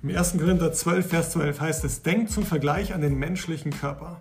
[0.00, 0.38] Im 1.
[0.38, 4.20] Korinther 12, Vers 12 heißt es, denkt zum Vergleich an den menschlichen Körper.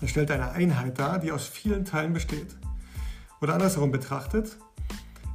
[0.00, 2.56] Er stellt eine Einheit dar, die aus vielen Teilen besteht.
[3.42, 4.56] Oder andersherum betrachtet,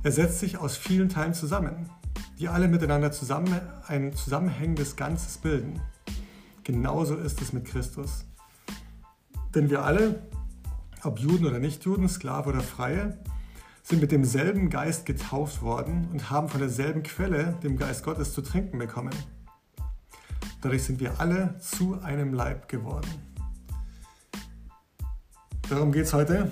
[0.02, 1.92] er setzt sich aus vielen Teilen zusammen,
[2.40, 5.80] die alle miteinander zusammen ein zusammenhängendes Ganzes bilden.
[6.64, 8.26] Genauso ist es mit Christus.
[9.54, 10.24] Denn wir alle,
[11.04, 13.20] ob Juden oder Nichtjuden, Sklave oder Freie,
[13.90, 18.44] sind mit demselben Geist getauft worden und haben von derselben Quelle, dem Geist Gottes, zu
[18.44, 19.14] trinken bekommen.
[20.62, 23.10] Dadurch sind wir alle zu einem Leib geworden.
[25.68, 26.52] Darum geht es heute.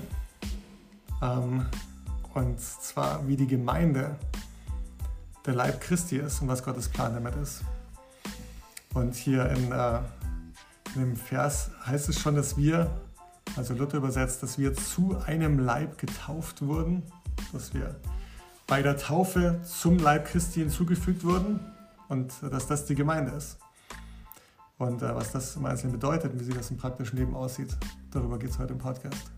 [1.22, 1.68] Ähm,
[2.34, 4.16] und zwar, wie die Gemeinde
[5.46, 7.62] der Leib Christi ist und was Gottes Plan damit ist.
[8.96, 10.00] Und hier in, äh,
[10.96, 12.90] in dem Vers heißt es schon, dass wir,
[13.56, 17.04] also Luther übersetzt, dass wir zu einem Leib getauft wurden,
[17.54, 18.00] dass wir
[18.68, 21.60] bei der Taufe zum Leib Christi hinzugefügt wurden
[22.10, 23.58] und dass das die Gemeinde ist.
[24.78, 27.76] Und äh, was das im Einzelnen bedeutet und wie sich das im praktischen Leben aussieht,
[28.12, 29.32] darüber geht es heute im Podcast.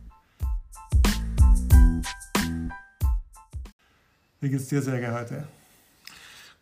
[4.42, 5.48] Wie geht's dir, Sergej, heute?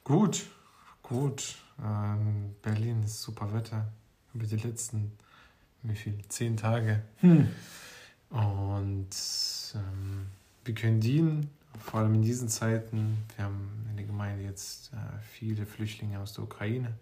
[0.03, 0.45] Gut,
[1.03, 1.55] gut.
[1.83, 3.87] Ähm, Berlin ist super Wetter.
[4.33, 5.11] Über die letzten,
[5.83, 6.17] wie viel?
[6.27, 7.03] Zehn Tage.
[7.17, 7.47] Hm.
[8.29, 9.09] Und
[9.75, 10.27] ähm,
[10.67, 13.23] wir können dienen, vor allem in diesen Zeiten.
[13.35, 16.93] Wir haben in der Gemeinde jetzt äh, viele Flüchtlinge aus der Ukraine.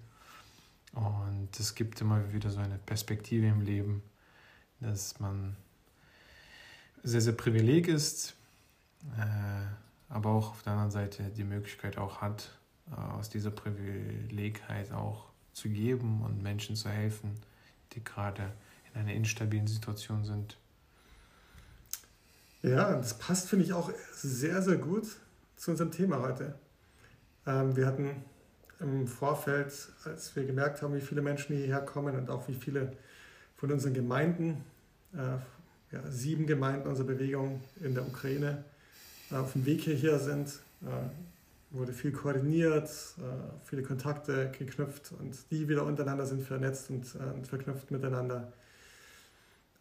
[0.93, 4.03] Und es gibt immer wieder so eine Perspektive im Leben,
[4.79, 5.57] dass man
[7.03, 8.35] sehr, sehr privileg ist,
[9.17, 9.65] äh,
[10.09, 12.57] aber auch auf der anderen Seite die Möglichkeit auch hat,
[12.91, 17.31] äh, aus dieser Privilegheit auch zu geben und Menschen zu helfen,
[17.93, 18.53] die gerade
[18.93, 20.57] in einer instabilen Situation sind.
[22.65, 25.05] Ja, das passt, finde ich, auch sehr, sehr gut
[25.55, 26.55] zu unserem Thema heute.
[27.45, 28.23] Ähm, wir hatten
[28.79, 29.71] im Vorfeld,
[30.03, 32.93] als wir gemerkt haben, wie viele Menschen hierher kommen und auch wie viele
[33.55, 34.63] von unseren Gemeinden,
[35.13, 38.63] äh, ja, sieben Gemeinden unserer Bewegung in der Ukraine
[39.29, 40.49] äh, auf dem Weg hierher sind,
[40.81, 40.87] äh,
[41.69, 42.89] wurde viel koordiniert,
[43.19, 43.21] äh,
[43.65, 48.51] viele Kontakte geknüpft und die wieder untereinander sind vernetzt und, äh, und verknüpft miteinander.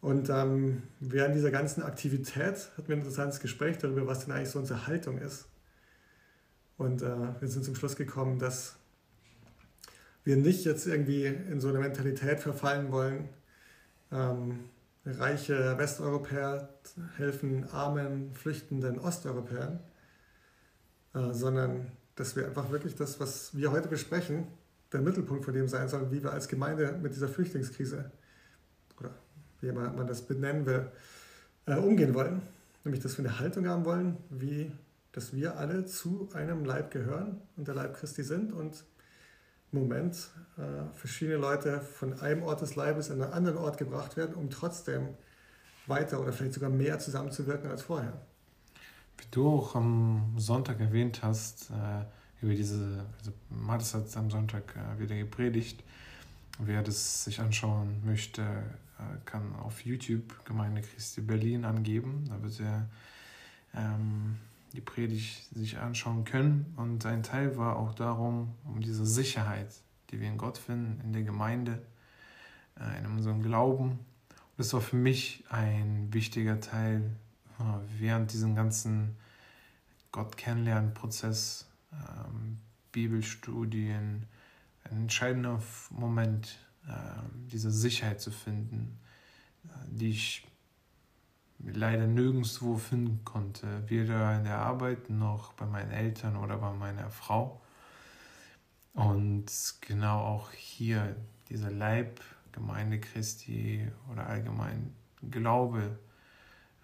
[0.05, 4.51] Und ähm, während dieser ganzen Aktivität hatten wir ein interessantes Gespräch darüber, was denn eigentlich
[4.51, 5.47] so unsere Haltung ist.
[6.77, 7.07] Und äh,
[7.39, 8.75] wir sind zum Schluss gekommen, dass
[10.23, 13.29] wir nicht jetzt irgendwie in so eine Mentalität verfallen wollen.
[14.11, 14.65] Ähm,
[15.07, 16.69] reiche Westeuropäer
[17.17, 19.79] helfen armen, flüchtenden Osteuropäern,
[21.15, 24.45] äh, sondern dass wir einfach wirklich das, was wir heute besprechen,
[24.93, 28.11] der Mittelpunkt von dem sein soll, wie wir als Gemeinde mit dieser Flüchtlingskrise
[29.65, 30.87] wie man das benennen will,
[31.65, 32.41] äh, umgehen wollen.
[32.83, 34.71] Nämlich, dass wir eine Haltung haben wollen, wie
[35.15, 38.83] dass wir alle zu einem Leib gehören und der Leib Christi sind und
[39.71, 44.35] Moment äh, verschiedene Leute von einem Ort des Leibes in einen anderen Ort gebracht werden,
[44.35, 45.09] um trotzdem
[45.87, 48.13] weiter oder vielleicht sogar mehr zusammenzuwirken als vorher.
[49.17, 54.75] Wie du auch am Sonntag erwähnt hast, äh, über diese, also Mathis hat am Sonntag
[54.75, 55.81] äh, wieder gepredigt.
[56.59, 58.43] Wer das sich anschauen möchte,
[59.25, 62.25] kann auf YouTube Gemeinde Christi Berlin angeben.
[62.29, 62.89] Da wird er
[63.73, 64.37] ähm,
[64.73, 66.73] die Predigt sich anschauen können.
[66.77, 69.73] Und ein Teil war auch darum, um diese Sicherheit,
[70.09, 71.81] die wir in Gott finden, in der Gemeinde,
[72.79, 73.91] äh, in unserem Glauben.
[73.91, 77.11] Und das war für mich ein wichtiger Teil
[77.59, 77.63] äh,
[77.99, 79.15] während diesem ganzen
[80.11, 82.59] Gott kennenlernen Prozess, ähm,
[82.91, 84.27] Bibelstudien,
[84.85, 86.64] ein entscheidender Moment,
[87.51, 88.99] diese Sicherheit zu finden,
[89.65, 90.47] äh, die ich
[91.59, 97.09] leider nirgendwo finden konnte, weder in der Arbeit noch bei meinen Eltern oder bei meiner
[97.09, 97.61] Frau.
[98.93, 99.45] Und
[99.81, 101.15] genau auch hier
[101.49, 104.95] dieser Leib, Gemeinde Christi oder allgemein
[105.29, 105.99] Glaube,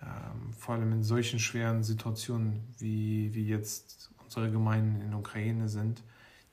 [0.01, 5.69] ähm, vor allem in solchen schweren Situationen, wie, wie jetzt unsere Gemeinden in der Ukraine
[5.69, 6.03] sind,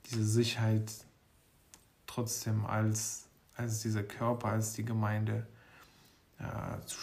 [0.06, 0.92] diese Sicherheit
[2.06, 3.27] trotzdem als,
[3.58, 5.46] als dieser Körper, als die Gemeinde
[6.38, 6.98] äh, zu,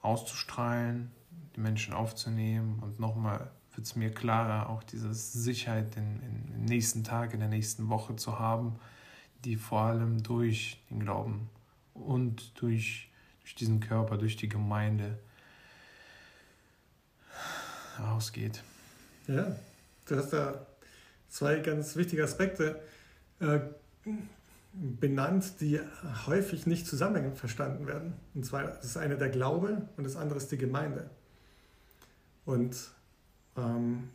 [0.00, 1.10] auszustrahlen,
[1.54, 6.64] die Menschen aufzunehmen und nochmal wird es mir klarer, auch diese Sicherheit in, in, den
[6.64, 8.78] nächsten Tag, in der nächsten Woche zu haben,
[9.44, 11.50] die vor allem durch den Glauben
[11.92, 13.10] und durch,
[13.42, 15.18] durch diesen Körper, durch die Gemeinde
[18.00, 18.62] ausgeht.
[19.26, 19.56] Ja,
[20.06, 20.66] du hast da
[21.28, 22.80] zwei ganz wichtige Aspekte
[23.40, 23.58] äh,
[24.76, 25.80] benannt, die
[26.26, 28.14] häufig nicht zusammenhängend verstanden werden.
[28.34, 31.10] Und zwar das ist eine der Glaube und das andere ist die Gemeinde.
[32.44, 32.76] Und
[33.56, 34.10] ähm,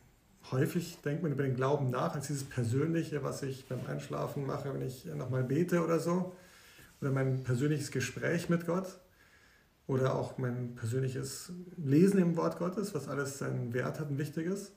[0.52, 4.74] häufig denkt man über den Glauben nach als dieses Persönliche, was ich beim Einschlafen mache,
[4.74, 6.36] wenn ich nochmal bete oder so.
[7.02, 9.00] Oder mein persönliches Gespräch mit Gott.
[9.88, 14.46] Oder auch mein persönliches Lesen im Wort Gottes, was alles seinen Wert hat und wichtig
[14.46, 14.72] ist.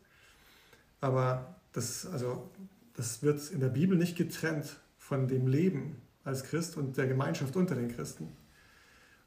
[1.01, 2.51] Aber das, also,
[2.97, 4.79] das wird in der Bibel nicht getrennt
[5.09, 8.29] von dem Leben als Christ und der Gemeinschaft unter den Christen.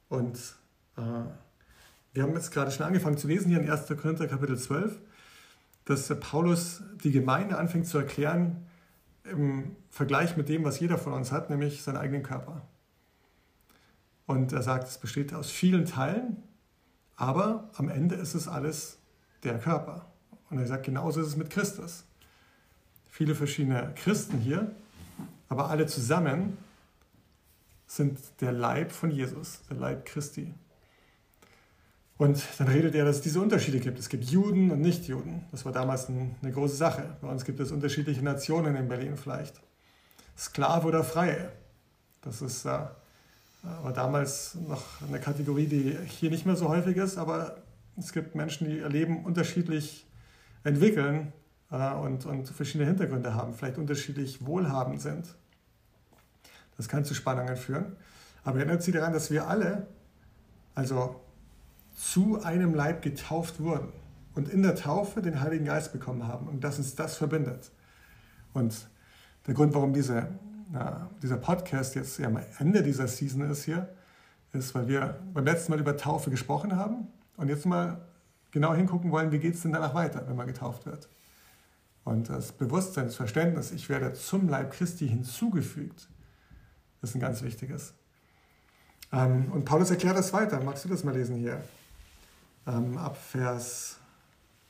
[0.09, 0.37] Und
[0.97, 1.01] äh,
[2.13, 3.87] wir haben jetzt gerade schon angefangen zu lesen hier in 1.
[3.87, 4.99] Korinther Kapitel 12
[5.87, 8.65] dass Paulus die Gemeinde anfängt zu erklären
[9.23, 12.67] im Vergleich mit dem, was jeder von uns hat, nämlich seinen eigenen Körper.
[14.25, 16.43] Und er sagt, es besteht aus vielen Teilen,
[17.15, 18.99] aber am Ende ist es alles
[19.43, 20.11] der Körper.
[20.49, 22.03] Und er sagt, genauso ist es mit Christus.
[23.07, 24.75] Viele verschiedene Christen hier,
[25.49, 26.57] aber alle zusammen
[27.85, 30.53] sind der Leib von Jesus, der Leib Christi.
[32.17, 33.99] Und dann redet er, dass es diese Unterschiede gibt.
[33.99, 35.45] Es gibt Juden und Nichtjuden.
[35.51, 37.15] Das war damals eine große Sache.
[37.21, 39.61] Bei uns gibt es unterschiedliche Nationen in Berlin vielleicht.
[40.35, 41.51] Sklave oder Freie.
[42.21, 42.79] Das ist, äh,
[43.61, 47.57] war damals noch eine Kategorie, die hier nicht mehr so häufig ist, aber
[47.97, 50.05] es gibt Menschen, die ihr Leben unterschiedlich
[50.63, 51.33] entwickeln
[51.71, 55.35] äh, und, und verschiedene Hintergründe haben, vielleicht unterschiedlich wohlhabend sind.
[56.77, 57.95] Das kann zu Spannungen führen.
[58.43, 59.87] Aber erinnert Sie daran, dass wir alle,
[60.75, 61.19] also
[61.95, 63.91] zu einem Leib getauft wurden
[64.35, 67.71] und in der Taufe den Heiligen Geist bekommen haben und dass uns das verbindet.
[68.53, 68.87] Und
[69.47, 70.27] der Grund, warum diese,
[70.71, 73.89] na, dieser Podcast jetzt ja am Ende dieser Season ist hier,
[74.53, 78.01] ist, weil wir beim letzten Mal über Taufe gesprochen haben und jetzt mal
[78.51, 81.09] genau hingucken wollen, wie geht es denn danach weiter, wenn man getauft wird.
[82.07, 86.07] Und das Bewusstsein, das Verständnis, ich werde zum Leib Christi hinzugefügt,
[87.01, 87.93] ist ein ganz wichtiges.
[89.11, 90.61] Ähm, und Paulus erklärt das weiter.
[90.63, 91.61] Magst du das mal lesen hier?
[92.67, 93.97] ähm, ab Vers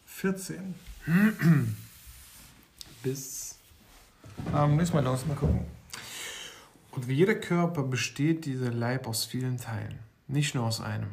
[0.06, 0.76] 14.
[3.04, 3.56] Bis.
[4.54, 5.66] Ähm, wir los, mal gucken.
[6.92, 11.10] Und wie jeder Körper besteht dieser Leib aus vielen Teilen, nicht nur aus einem.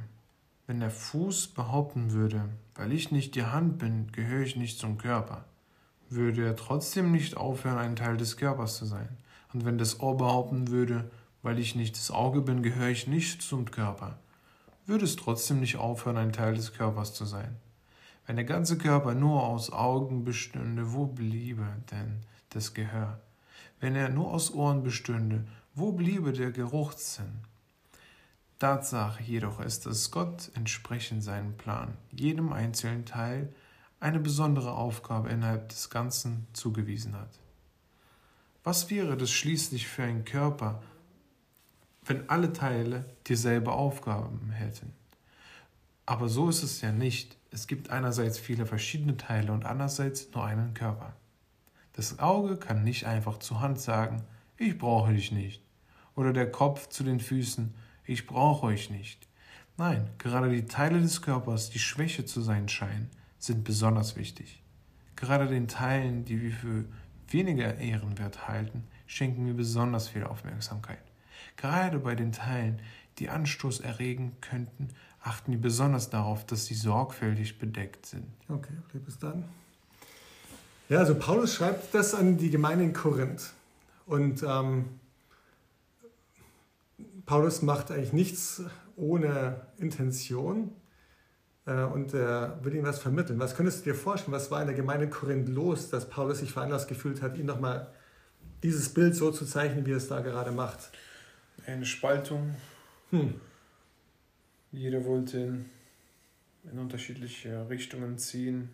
[0.67, 4.97] Wenn der Fuß behaupten würde, weil ich nicht die Hand bin, gehöre ich nicht zum
[4.97, 5.45] Körper,
[6.11, 9.09] würde er trotzdem nicht aufhören, ein Teil des Körpers zu sein.
[9.53, 11.11] Und wenn das Ohr behaupten würde,
[11.43, 14.19] weil ich nicht das Auge bin, gehöre ich nicht zum Körper,
[14.87, 17.57] würde es trotzdem nicht aufhören, ein Teil des Körpers zu sein.
[18.27, 23.21] Wenn der ganze Körper nur aus Augen bestünde, wo bliebe denn das Gehör?
[23.81, 27.43] Wenn er nur aus Ohren bestünde, wo bliebe der Geruchssinn?
[28.59, 33.53] Tatsache jedoch ist, dass Gott entsprechend seinem Plan jedem einzelnen Teil
[34.01, 37.39] eine besondere Aufgabe innerhalb des Ganzen zugewiesen hat.
[38.63, 40.83] Was wäre das schließlich für ein Körper,
[42.07, 44.93] wenn alle Teile dieselbe Aufgaben hätten.
[46.07, 47.39] Aber so ist es ja nicht.
[47.51, 51.15] Es gibt einerseits viele verschiedene Teile und andererseits nur einen Körper.
[51.95, 54.23] Das Auge kann nicht einfach zur Hand sagen,
[54.59, 55.63] ich brauche dich nicht.
[56.15, 57.75] Oder der Kopf zu den Füßen,
[58.05, 59.27] ich brauche euch nicht.
[59.77, 63.11] Nein, gerade die Teile des Körpers, die Schwäche zu sein scheinen,
[63.47, 64.63] sind besonders wichtig.
[65.17, 66.85] Gerade den Teilen, die wir für
[67.29, 71.03] weniger ehrenwert halten, schenken wir besonders viel Aufmerksamkeit.
[71.57, 72.81] Gerade bei den Teilen,
[73.19, 74.89] die Anstoß erregen könnten,
[75.23, 78.27] achten wir besonders darauf, dass sie sorgfältig bedeckt sind.
[78.49, 79.45] Okay, bis dann.
[80.89, 83.53] Ja, also Paulus schreibt das an die Gemeinde in Korinth.
[84.07, 85.01] Und ähm,
[87.25, 88.63] Paulus macht eigentlich nichts
[88.97, 90.73] ohne Intention
[91.67, 93.39] und er will ihnen was vermitteln.
[93.39, 96.41] Was könntest du dir vorstellen, was war in der Gemeinde in Korinth los, dass Paulus
[96.41, 97.89] sich veranlasst gefühlt hat, ihnen nochmal
[98.63, 100.91] dieses Bild so zu zeichnen, wie er es da gerade macht?
[101.67, 102.55] eine Spaltung.
[103.11, 103.35] Hm.
[104.73, 108.71] Jeder wollte in, unterschiedliche Richtungen ziehen.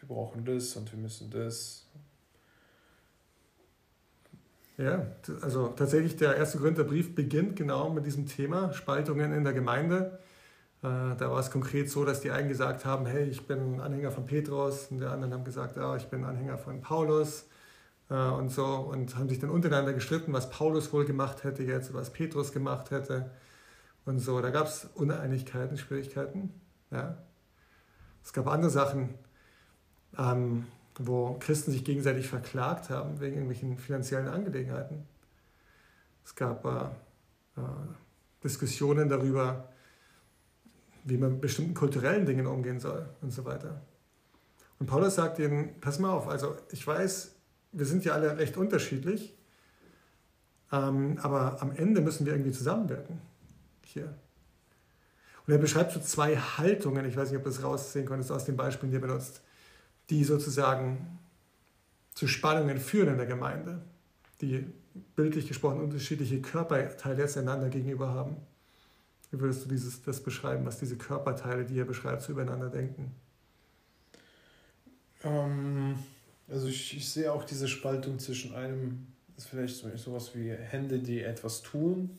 [0.00, 1.86] Wir brauchen das und wir müssen das.
[4.78, 5.06] Ja,
[5.42, 10.18] also tatsächlich der erste Korintherbrief beginnt genau mit diesem Thema Spaltungen in der Gemeinde.
[10.82, 14.10] Äh, da war es konkret so, dass die einen gesagt haben, hey, ich bin Anhänger
[14.10, 17.46] von Petrus und die anderen haben gesagt, ja, ich bin Anhänger von Paulus.
[18.12, 21.94] Äh, und so und haben sich dann untereinander gestritten, was Paulus wohl gemacht hätte jetzt,
[21.94, 23.30] was Petrus gemacht hätte
[24.04, 24.40] und so.
[24.40, 26.52] Da gab es Uneinigkeiten, Schwierigkeiten.
[26.90, 27.16] Ja.
[28.22, 29.14] Es gab andere Sachen,
[30.18, 30.66] ähm,
[30.98, 35.06] wo Christen sich gegenseitig verklagt haben wegen irgendwelchen finanziellen Angelegenheiten.
[36.24, 37.64] Es gab äh, äh,
[38.44, 39.68] Diskussionen darüber,
[41.04, 43.82] wie man mit bestimmten kulturellen Dingen umgehen soll und so weiter.
[44.78, 47.34] Und Paulus sagt ihnen, pass mal auf, also ich weiß,
[47.72, 49.34] wir sind ja alle recht unterschiedlich,
[50.72, 53.20] ähm, aber am Ende müssen wir irgendwie zusammenwirken.
[53.84, 54.14] Hier.
[55.46, 58.44] Und er beschreibt so zwei Haltungen, ich weiß nicht, ob du das raussehen konntest aus
[58.44, 59.42] den Beispielen, die er benutzt.
[60.10, 61.18] die sozusagen
[62.14, 63.80] zu Spannungen führen in der Gemeinde,
[64.40, 64.66] die
[65.16, 68.36] bildlich gesprochen unterschiedliche Körperteile jetzt einander gegenüber haben.
[69.32, 73.12] Wie würdest du dieses, das beschreiben, was diese Körperteile, die ihr beschreibt, so übereinander denken?
[75.24, 75.98] Ähm,
[76.48, 81.22] also ich, ich sehe auch diese Spaltung zwischen einem, ist vielleicht sowas wie Hände, die
[81.22, 82.18] etwas tun,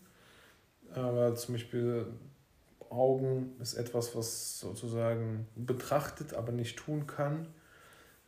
[0.92, 2.08] aber zum Beispiel
[2.90, 7.48] Augen ist etwas, was sozusagen betrachtet, aber nicht tun kann.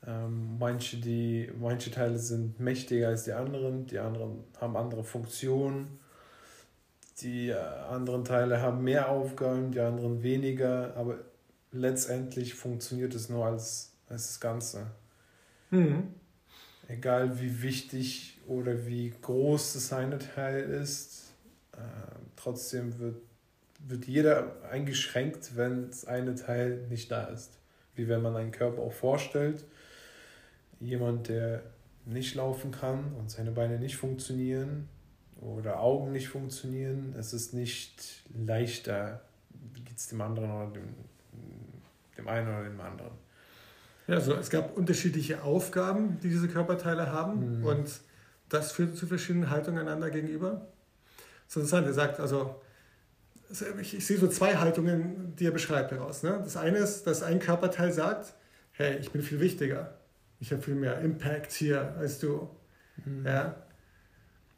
[0.05, 5.99] Ähm, manche, die, manche Teile sind mächtiger als die anderen, die anderen haben andere Funktionen.
[7.21, 11.19] Die äh, anderen Teile haben mehr Aufgaben, die anderen weniger, aber
[11.71, 14.87] letztendlich funktioniert es nur als, als das Ganze.
[15.69, 16.13] Mhm.
[16.87, 21.33] Egal wie wichtig oder wie groß das eine Teil ist,
[21.71, 21.77] äh,
[22.35, 23.17] trotzdem wird,
[23.79, 27.57] wird jeder eingeschränkt, wenn das eine Teil nicht da ist.
[27.95, 29.63] Wie wenn man einen Körper auch vorstellt
[30.79, 31.63] jemand, der
[32.05, 34.89] nicht laufen kann und seine Beine nicht funktionieren
[35.45, 39.21] oder Augen nicht funktionieren, es ist nicht leichter,
[39.73, 40.95] wie geht es dem anderen oder dem,
[42.17, 43.11] dem einen oder dem anderen.
[44.07, 47.65] Ja, also es gab unterschiedliche Aufgaben, die diese Körperteile haben mhm.
[47.65, 47.99] und
[48.49, 50.67] das führt zu verschiedenen Haltungen einander gegenüber.
[51.47, 52.61] Das ist interessant, er sagt also,
[53.79, 56.23] ich, ich sehe so zwei Haltungen, die er beschreibt daraus.
[56.23, 56.39] Ne?
[56.43, 58.33] Das eine ist, dass ein Körperteil sagt,
[58.71, 59.95] hey, ich bin viel wichtiger
[60.39, 62.49] ich habe viel mehr Impact hier als du.
[63.03, 63.25] Mhm.
[63.25, 63.55] Ja?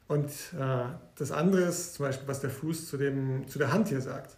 [0.08, 0.84] Und äh,
[1.16, 4.36] das andere ist zum Beispiel, was der Fuß zu, dem, zu der Hand hier sagt.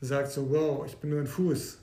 [0.00, 1.78] Der sagt so, wow, ich bin nur ein Fuß.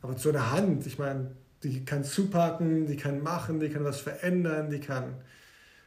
[0.00, 1.32] Aber zu einer Hand, ich meine,
[1.64, 5.16] die kann zupacken, die kann machen, die kann was verändern, die kann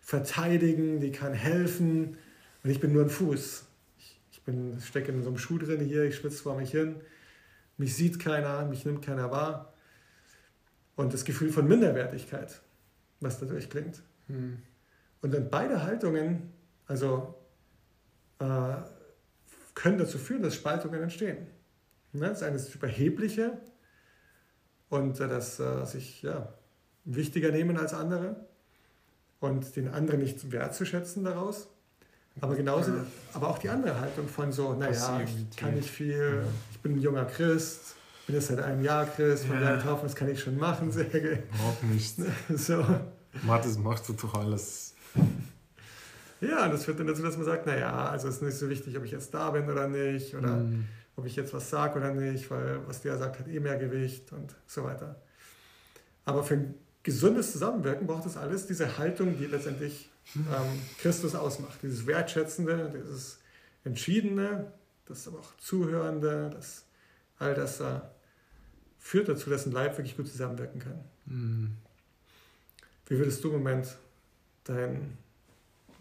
[0.02, 2.18] verteidigen, die kann helfen.
[2.64, 3.66] Und ich bin nur ein Fuß.
[4.00, 6.96] Ich, ich bin, stecke in so einem Schuh drin hier, ich schwitze vor mich hin.
[7.78, 9.74] Mich sieht keiner, mich nimmt keiner wahr
[10.98, 12.60] und das Gefühl von Minderwertigkeit,
[13.22, 14.02] was dadurch klingt.
[14.28, 14.58] Hm.
[15.22, 16.52] Und dann beide Haltungen,
[16.88, 17.36] also
[18.40, 18.76] äh,
[19.74, 21.48] können dazu führen, dass Spaltungen entstehen.
[22.14, 22.30] Ne?
[22.30, 23.58] Das eine ist das Überhebliche
[24.90, 26.54] und äh, das äh, sich ja,
[27.06, 28.48] wichtiger nehmen als andere
[29.40, 31.68] und den anderen nicht wertzuschätzen daraus.
[32.40, 32.92] Aber genauso,
[33.34, 37.02] aber auch die andere Haltung von so, naja, ich kann nicht viel, ich bin ein
[37.02, 37.96] junger Christ,
[38.28, 39.78] bin jetzt seit einem Jahr Christ, von ja.
[39.78, 41.44] Taufen, das kann ich schon machen, Serge.
[41.50, 42.16] Überhaupt nicht.
[42.56, 42.86] So.
[43.44, 44.87] Mathis machst du doch alles.
[46.42, 48.98] Ja, das führt dann dazu, dass man sagt, naja, also es ist nicht so wichtig,
[48.98, 50.88] ob ich jetzt da bin oder nicht, oder mm.
[51.16, 54.32] ob ich jetzt was sage oder nicht, weil was der sagt, hat eh mehr Gewicht
[54.34, 55.16] und so weiter.
[56.26, 61.80] Aber für ein gesundes Zusammenwirken braucht es alles diese Haltung, die letztendlich ähm, Christus ausmacht.
[61.82, 63.40] Dieses Wertschätzende, dieses
[63.84, 64.72] Entschiedene,
[65.06, 66.84] das aber auch Zuhörende, das
[67.40, 68.02] all das äh,
[69.00, 71.04] führt dazu, dass ein Leib wirklich gut zusammenwirken kann.
[71.26, 71.78] Mhm.
[73.08, 73.98] Wie würdest du im Moment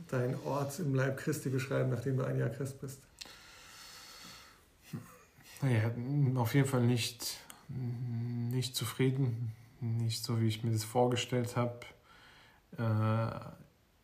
[0.09, 3.01] dein Ort im Leib Christi beschreiben, nachdem du ein Jahr Christ bist?
[5.63, 5.91] Naja,
[6.37, 11.81] auf jeden Fall nicht, nicht zufrieden, nicht so, wie ich mir das vorgestellt habe.
[12.79, 13.41] Äh,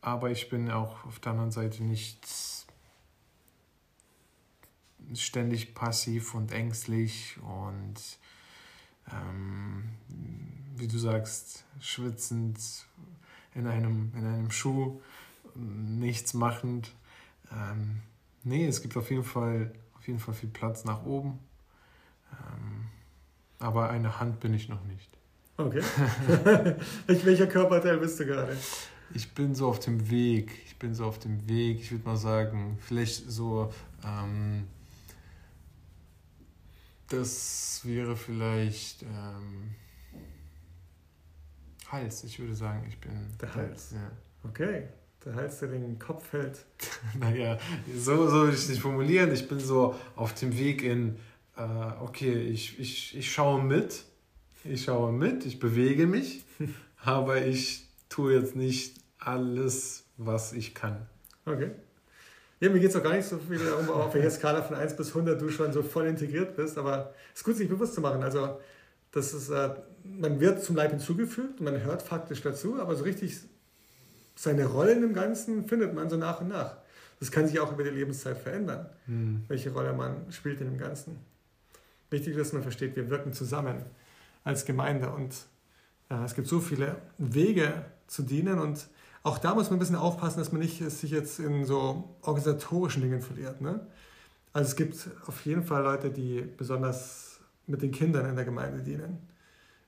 [0.01, 2.27] aber ich bin auch auf der anderen Seite nicht
[5.15, 7.95] ständig passiv und ängstlich und
[9.11, 9.91] ähm,
[10.77, 12.59] wie du sagst, schwitzend
[13.55, 15.01] in einem, in einem Schuh,
[15.55, 16.93] nichts machend.
[17.51, 18.01] Ähm,
[18.45, 21.39] nee, es gibt auf jeden Fall, auf jeden Fall viel Platz nach oben.
[22.33, 22.87] Ähm,
[23.59, 25.11] aber eine Hand bin ich noch nicht.
[25.57, 25.83] Okay.
[27.07, 28.57] Welcher Körperteil bist du gerade?
[29.15, 30.51] Ich bin so auf dem Weg.
[30.67, 31.81] Ich bin so auf dem Weg.
[31.81, 33.71] Ich würde mal sagen, vielleicht so
[34.05, 34.67] ähm,
[37.13, 39.75] das wäre vielleicht ähm,
[41.89, 42.25] Hals.
[42.25, 43.13] Ich würde sagen, ich bin.
[43.39, 43.91] Der Hals.
[43.93, 44.11] Ja.
[44.49, 44.89] Okay.
[45.25, 46.65] Der Hals, der den Kopf hält.
[47.19, 47.59] naja,
[47.97, 49.33] so, so würde ich es nicht formulieren.
[49.33, 51.17] Ich bin so auf dem Weg in,
[51.57, 51.63] äh,
[52.01, 54.05] okay, ich, ich, ich schaue mit.
[54.65, 56.45] Ich schaue mit, ich bewege mich,
[57.05, 61.07] aber ich tue jetzt nicht alles, was ich kann.
[61.45, 61.71] Okay.
[62.61, 64.97] Ja, mir geht es auch gar nicht so viel darum, auf welcher Skala von 1
[64.97, 68.01] bis 100 du schon so voll integriert bist, aber es ist gut, sich bewusst zu
[68.01, 68.23] machen.
[68.23, 68.61] Also,
[69.11, 69.71] das ist, äh,
[70.05, 73.37] man wird zum Leib hinzugefügt, man hört faktisch dazu, aber so richtig
[74.35, 76.77] seine Rollen im Ganzen findet man so nach und nach.
[77.21, 79.45] Das kann sich auch über die Lebenszeit verändern, mhm.
[79.49, 81.19] welche Rolle man spielt in dem Ganzen.
[82.11, 83.85] Wichtig ist, dass man versteht, wir wirken zusammen
[84.45, 85.35] als Gemeinde und
[86.11, 88.89] äh, es gibt so viele Wege zu dienen und
[89.23, 93.03] auch da muss man ein bisschen aufpassen, dass man nicht sich jetzt in so organisatorischen
[93.03, 93.61] Dingen verliert.
[93.61, 93.87] Ne?
[94.53, 98.83] Also es gibt auf jeden Fall Leute, die besonders mit den Kindern in der Gemeinde
[98.83, 99.19] dienen.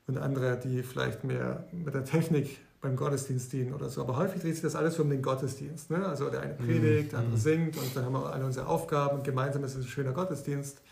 [0.07, 4.03] und andere, die vielleicht mehr mit der Technik beim Gottesdienst dienen oder so.
[4.03, 5.91] Aber häufig dreht sich das alles um den Gottesdienst.
[5.91, 6.05] Ne?
[6.07, 7.41] Also der eine predigt, der andere mhm.
[7.41, 10.83] singt und dann haben wir alle unsere Aufgaben und gemeinsam ist es ein schöner Gottesdienst.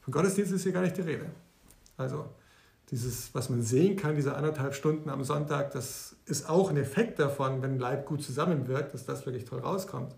[0.00, 1.26] Von Gottesdienst ist hier gar nicht die Rede.
[1.96, 2.26] Also
[2.90, 7.20] dieses, was man sehen kann, diese anderthalb Stunden am Sonntag, das ist auch ein Effekt
[7.20, 10.14] davon, wenn Leib gut zusammenwirkt, dass das wirklich toll rauskommt.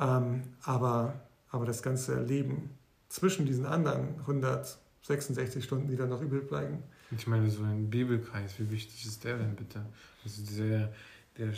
[0.00, 1.14] Ähm, aber,
[1.48, 2.70] aber das ganze Leben
[3.08, 6.82] zwischen diesen anderen 166 Stunden, die dann noch übrig bleiben.
[7.10, 9.84] Ich meine, so ein Bibelkreis, wie wichtig ist der denn bitte?
[10.24, 10.92] Also dieser,
[11.38, 11.52] der,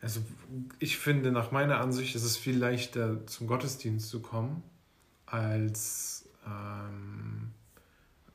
[0.00, 0.20] also
[0.78, 4.62] ich finde, nach meiner Ansicht ist es viel leichter, zum Gottesdienst zu kommen,
[5.26, 7.50] als ähm,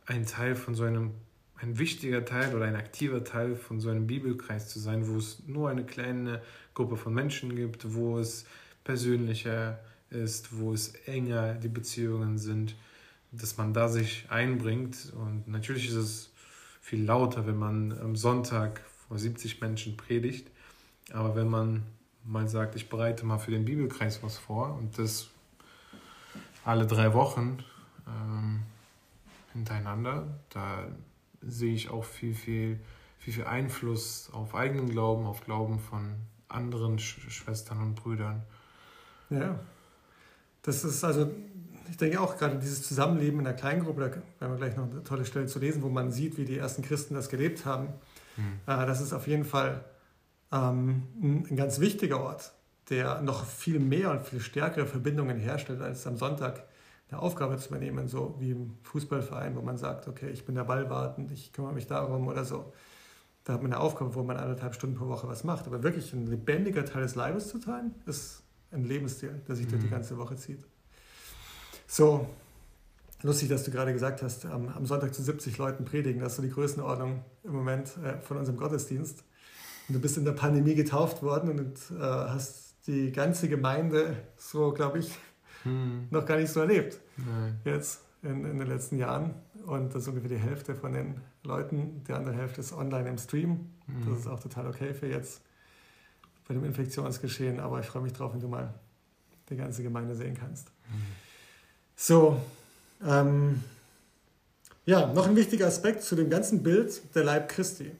[0.05, 1.11] ein Teil von so einem,
[1.55, 5.43] ein wichtiger Teil oder ein aktiver Teil von so einem Bibelkreis zu sein, wo es
[5.47, 6.41] nur eine kleine
[6.75, 8.45] Gruppe von Menschen gibt, wo es
[8.83, 9.79] persönlicher
[10.09, 12.75] ist, wo es enger die Beziehungen sind,
[13.31, 15.13] dass man da sich einbringt.
[15.15, 16.31] Und natürlich ist es
[16.81, 20.49] viel lauter, wenn man am Sonntag vor 70 Menschen predigt.
[21.11, 21.83] Aber wenn man
[22.23, 25.29] mal sagt, ich bereite mal für den Bibelkreis was vor und das
[26.65, 27.63] alle drei Wochen
[28.05, 28.63] ähm,
[29.53, 30.87] hintereinander, da
[31.41, 32.79] sehe ich auch viel, viel,
[33.19, 36.15] viel, viel Einfluss auf eigenen Glauben, auf Glauben von
[36.49, 38.43] anderen Sch Schwestern und Brüdern.
[39.29, 39.59] Ja,
[40.61, 41.33] das ist also,
[41.89, 45.03] ich denke auch gerade dieses Zusammenleben in der Kleingruppe, da werden wir gleich noch eine
[45.03, 47.89] tolle Stelle zu lesen, wo man sieht, wie die ersten Christen das gelebt haben.
[48.35, 48.59] Mhm.
[48.65, 49.83] Das ist auf jeden Fall
[50.51, 52.53] ähm, ein ganz wichtiger Ort,
[52.89, 56.63] der noch viel mehr und viel stärkere Verbindungen herstellt, als am Sonntag
[57.09, 60.65] eine Aufgabe zu übernehmen, so wie im Fußballverein, wo man sagt, okay, ich bin der
[60.65, 62.73] Ballwart und ich kümmere mich darum oder so.
[63.45, 65.67] Da hat man eine Aufgabe, wo man anderthalb Stunden pro Woche was macht.
[65.67, 69.81] Aber wirklich ein lebendiger Teil des Leibes zu teilen, ist ein Lebensstil, der sich durch
[69.81, 69.91] die mhm.
[69.91, 70.65] ganze Woche zieht.
[71.87, 72.27] So,
[73.23, 76.35] lustig, dass du gerade gesagt hast, am, am, Sonntag zu 70 Leuten predigen, das ist
[76.35, 79.23] so die Größenordnung im Moment äh, von unserem Gottesdienst.
[79.87, 84.73] Und du bist in der Pandemie getauft worden und äh, hast die ganze Gemeinde so,
[84.73, 85.11] glaube ich,
[85.63, 86.07] hm.
[86.11, 86.99] noch gar nicht so erlebt.
[87.15, 87.59] Nein.
[87.63, 89.33] Jetzt in, in den letzten Jahren.
[89.65, 92.03] Und das ist ungefähr die Hälfte von den Leuten.
[92.05, 93.69] Die andere Hälfte ist online im Stream.
[93.85, 94.09] Hm.
[94.09, 95.41] Das ist auch total okay für jetzt
[96.49, 97.61] bei dem Infektionsgeschehen.
[97.61, 98.73] Aber ich freue mich drauf, wenn du mal
[99.49, 100.67] die ganze Gemeinde sehen kannst.
[100.89, 101.26] Hm.
[101.99, 102.39] So,
[103.03, 103.63] ähm,
[104.85, 107.91] ja, noch ein wichtiger Aspekt zu dem ganzen Bild der Leib Christi.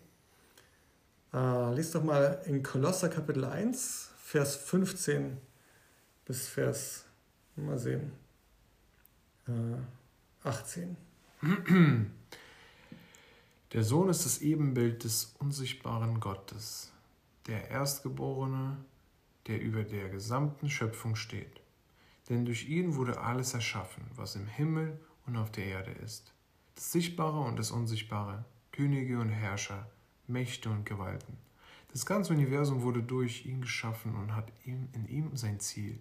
[1.34, 5.38] Äh, lies doch mal in Kolosser Kapitel 1, Vers 15
[6.26, 7.06] bis Vers,
[7.56, 8.12] mal sehen,
[9.48, 10.96] äh, 18.
[13.74, 16.92] Der Sohn ist das Ebenbild des unsichtbaren Gottes,
[17.48, 18.78] der Erstgeborene,
[19.48, 21.60] der über der gesamten Schöpfung steht.
[22.30, 26.34] Denn durch ihn wurde alles erschaffen, was im Himmel und auf der Erde ist.
[26.76, 29.90] Das Sichtbare und das Unsichtbare, Könige und Herrscher,
[30.28, 31.38] Mächte und Gewalten.
[31.92, 36.00] Das ganze Universum wurde durch ihn geschaffen und hat ihm, in ihm sein Ziel.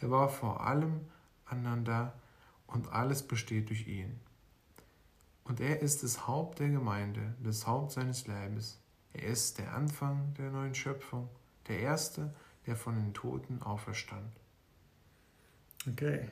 [0.00, 1.00] Er war vor allem
[1.84, 2.12] da
[2.66, 4.20] und alles besteht durch ihn.
[5.44, 8.80] Und er ist das Haupt der Gemeinde, das Haupt seines Leibes.
[9.12, 11.28] Er ist der Anfang der neuen Schöpfung,
[11.68, 12.34] der Erste,
[12.66, 14.32] der von den Toten auferstand.
[15.86, 16.28] Okay.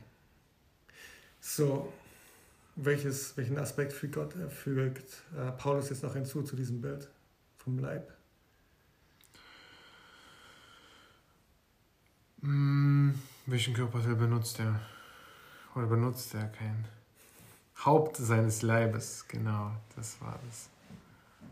[1.40, 1.92] So,
[2.74, 7.09] welches, welchen Aspekt fügt, Gott, fügt äh, Paulus jetzt noch hinzu zu diesem Bild
[7.56, 8.12] vom Leib?
[12.42, 13.14] Hm,
[13.46, 14.80] welchen Körperteil benutzt er?
[15.74, 16.85] Oder benutzt er kein
[17.85, 19.26] Haupt seines Leibes?
[19.28, 20.68] Genau, das war das.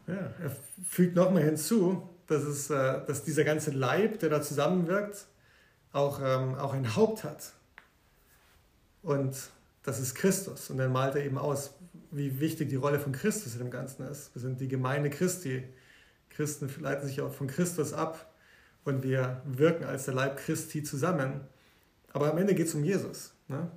[0.07, 5.27] Ja, er fügt nochmal hinzu, dass, es, äh, dass dieser ganze Leib, der da zusammenwirkt,
[5.93, 7.53] auch, ähm, auch ein Haupt hat.
[9.05, 9.37] Und
[9.83, 10.71] das ist Christus.
[10.71, 11.75] Und dann malt er eben aus,
[12.11, 14.35] wie wichtig die Rolle von Christus in dem Ganzen ist.
[14.35, 15.63] Wir sind die Gemeinde Christi.
[16.31, 18.33] Christen leiten sich auch von Christus ab
[18.85, 21.43] und wir wirken als der Leib Christi zusammen.
[22.13, 23.35] Aber am Ende geht es um Jesus.
[23.47, 23.71] Ne?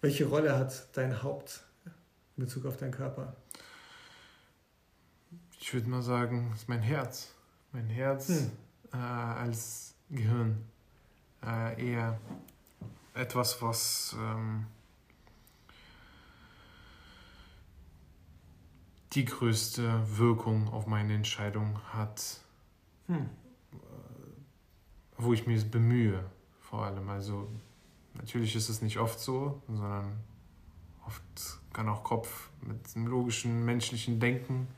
[0.00, 1.64] Welche Rolle hat dein Haupt
[2.36, 3.36] in Bezug auf deinen Körper?
[5.60, 7.32] Ich würde mal sagen, es ist mein Herz.
[7.72, 8.50] Mein Herz hm.
[8.92, 10.64] äh, als Gehirn.
[11.44, 12.18] Äh, eher
[13.16, 14.66] etwas, was ähm,
[19.12, 22.40] die größte Wirkung auf meine Entscheidung hat,
[23.06, 23.16] hm.
[23.72, 23.76] Äh,
[25.16, 26.24] wo ich mich bemühe,
[26.60, 27.08] vor allem.
[27.08, 27.48] Also
[28.14, 30.18] natürlich ist es nicht oft so, sondern
[31.06, 31.22] oft
[31.72, 34.68] kann auch Kopf mit einem logischen menschlichen Denken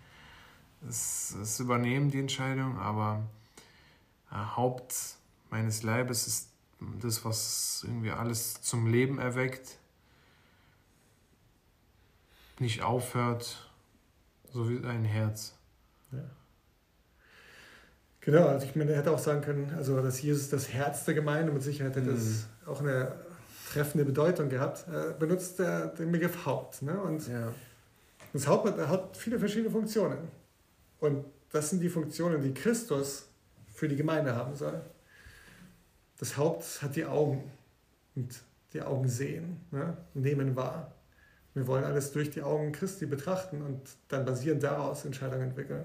[0.87, 3.27] es, es übernehmen, die Entscheidung, aber
[4.31, 5.17] äh, Haupt
[5.51, 6.48] meines Leibes ist
[7.01, 9.79] das, was irgendwie alles zum Leben erweckt,
[12.59, 13.71] nicht aufhört
[14.53, 15.55] So wie ein Herz.
[16.11, 16.19] Ja.
[18.21, 21.15] Genau, also ich meine, er hätte auch sagen können, also dass Jesus das Herz der
[21.15, 22.69] Gemeinde, mit Sicherheit hätte das mhm.
[22.69, 23.13] auch eine
[23.71, 24.87] treffende Bedeutung gehabt.
[24.89, 26.83] Er benutzt der, den Begriff Haupt.
[26.83, 26.99] Ne?
[27.01, 27.53] Und ja.
[28.33, 30.19] das Haupt hat viele verschiedene Funktionen.
[31.01, 33.29] Und das sind die Funktionen, die Christus
[33.75, 34.81] für die Gemeinde haben soll.
[36.19, 37.51] Das Haupt hat die Augen
[38.17, 39.97] und die Augen sehen, ne?
[40.15, 40.93] nehmen wahr.
[41.55, 45.85] Wir wollen alles durch die Augen Christi betrachten und dann basierend daraus Entscheidungen entwickeln.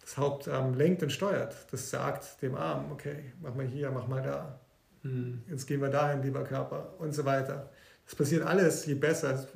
[0.00, 1.54] Das Haupt ähm, lenkt und steuert.
[1.70, 4.58] Das sagt dem Arm, okay, mach mal hier, mach mal da.
[5.02, 5.42] Mhm.
[5.48, 7.70] Jetzt gehen wir dahin, lieber Körper und so weiter.
[8.04, 9.34] Das passiert alles, je besser.
[9.34, 9.46] Es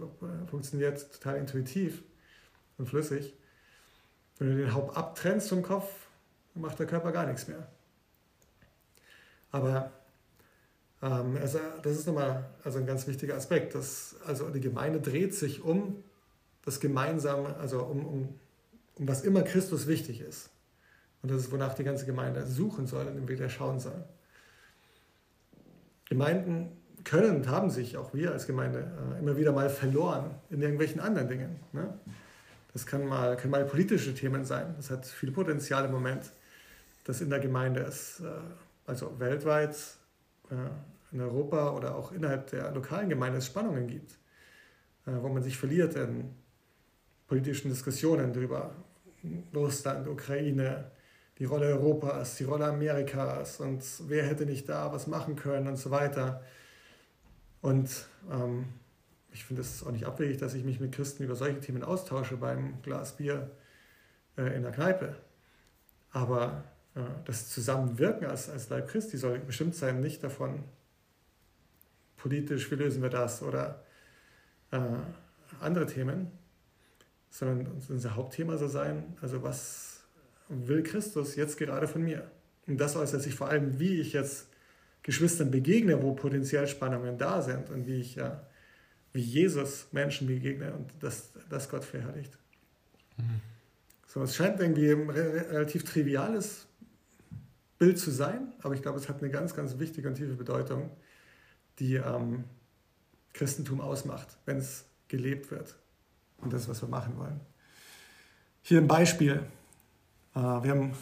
[0.49, 2.03] funktioniert total intuitiv
[2.79, 3.35] und flüssig.
[4.39, 5.89] Wenn du den Haupt abtrennst vom Kopf,
[6.55, 7.67] macht der Körper gar nichts mehr.
[9.51, 9.93] Aber
[11.03, 13.75] ähm, also das ist nochmal also ein ganz wichtiger Aspekt.
[13.75, 16.03] Dass, also die Gemeinde dreht sich um
[16.65, 18.29] das Gemeinsame, also um, um,
[18.97, 20.51] um was immer Christus wichtig ist.
[21.23, 24.05] Und das ist, wonach die ganze Gemeinde suchen soll und im Weg schauen soll.
[26.09, 26.71] Gemeinden
[27.05, 31.01] können und haben sich, auch wir als Gemeinde, äh, immer wieder mal verloren in irgendwelchen
[31.01, 31.61] anderen Dingen.
[31.73, 31.95] Ne?
[32.73, 34.75] Das kann mal, können mal politische Themen sein.
[34.77, 36.31] Das hat viel Potenzial im Moment,
[37.05, 38.21] dass in der Gemeinde es,
[38.87, 39.77] also weltweit,
[40.51, 40.55] äh,
[41.13, 44.19] in Europa oder auch innerhalb der lokalen Gemeinde es Spannungen gibt,
[45.05, 46.35] wo man sich verliert in
[47.29, 48.75] politischen Diskussionen darüber,
[49.55, 50.91] Russland, Ukraine,
[51.39, 55.77] die Rolle Europas, die Rolle Amerikas und wer hätte nicht da was machen können und
[55.77, 56.43] so weiter.
[57.61, 58.67] Und ähm,
[59.33, 62.37] ich finde es auch nicht abwegig, dass ich mich mit Christen über solche Themen austausche
[62.37, 63.51] beim Glas Bier
[64.39, 65.17] äh, in der Kneipe.
[66.11, 66.76] Aber äh,
[67.25, 70.65] das Zusammenwirken als, als Leib Christi soll bestimmt sein, nicht davon
[72.17, 73.85] politisch, wie lösen wir das oder
[74.71, 74.81] äh,
[75.61, 76.31] andere Themen,
[77.31, 80.01] sondern unser Hauptthema soll sein, also was
[80.49, 82.31] will Christus jetzt gerade von mir?
[82.67, 84.49] Und das äußert sich vor allem, wie ich jetzt
[85.03, 88.45] Geschwistern begegne, wo potenziell Spannungen da sind und wie ich ja,
[89.13, 92.37] wie Jesus Menschen begegne und das, das Gott verherrlicht.
[93.19, 93.41] Mhm.
[94.07, 96.67] So, es scheint irgendwie ein relativ triviales
[97.79, 100.91] Bild zu sein, aber ich glaube, es hat eine ganz, ganz wichtige und tiefe Bedeutung,
[101.79, 102.45] die ähm,
[103.35, 105.77] Christentum ausmacht, wenn es gelebt wird.
[106.39, 107.41] Und das ist, was wir machen wollen.
[108.63, 109.43] Hier ein Beispiel.
[110.35, 110.95] Äh, wir haben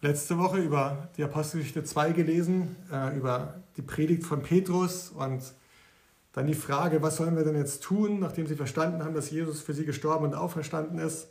[0.00, 5.42] letzte Woche über die Apostelgeschichte 2 gelesen, äh, über die Predigt von Petrus und
[6.32, 9.60] dann die Frage, was sollen wir denn jetzt tun, nachdem sie verstanden haben, dass Jesus
[9.60, 11.28] für sie gestorben und auferstanden ist.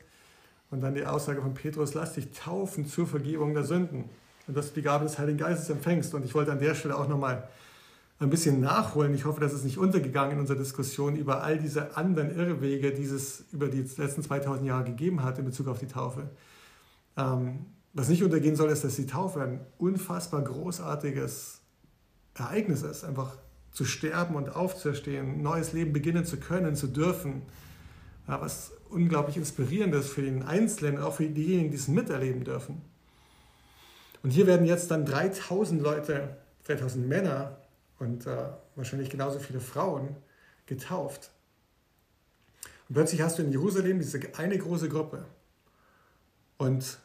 [0.71, 4.09] Und dann die Aussage von Petrus, lass dich taufen zur Vergebung der Sünden
[4.47, 6.13] und dass du die Gabe des Heiligen Geistes empfängst.
[6.13, 7.47] Und ich wollte an der Stelle auch nochmal
[8.19, 9.13] ein bisschen nachholen.
[9.13, 13.03] Ich hoffe, das ist nicht untergegangen in unserer Diskussion über all diese anderen Irrwege, die
[13.03, 16.29] es über die letzten 2000 Jahre gegeben hat in Bezug auf die Taufe.
[17.17, 21.61] Ähm, was nicht untergehen soll, ist, dass die Taufe ein unfassbar großartiges
[22.35, 23.03] Ereignis ist.
[23.03, 23.37] Einfach
[23.71, 27.41] zu sterben und aufzuerstehen, neues Leben beginnen zu können, zu dürfen.
[28.27, 32.81] Ja, was unglaublich inspirierendes für den Einzelnen, auch für diejenigen, die es miterleben dürfen.
[34.25, 37.57] Und hier werden jetzt dann 3000 Leute, 3000 Männer
[37.99, 38.35] und äh,
[38.75, 40.15] wahrscheinlich genauso viele Frauen
[40.65, 41.29] getauft.
[42.89, 45.25] Und plötzlich hast du in Jerusalem diese eine große Gruppe.
[46.57, 46.97] Und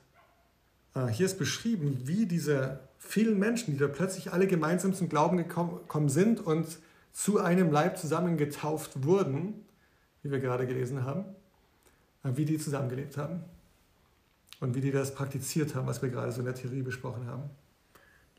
[0.94, 5.36] äh, hier ist beschrieben, wie diese vielen Menschen, die da plötzlich alle gemeinsam zum Glauben
[5.36, 6.78] gekommen sind und
[7.12, 9.66] zu einem Leib zusammen getauft wurden,
[10.22, 11.26] wie wir gerade gelesen haben,
[12.24, 13.44] äh, wie die zusammengelebt haben
[14.60, 17.50] und wie die das praktiziert haben, was wir gerade so in der Theorie besprochen haben.